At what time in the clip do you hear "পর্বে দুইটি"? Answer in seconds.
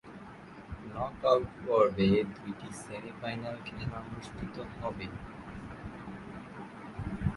1.65-2.67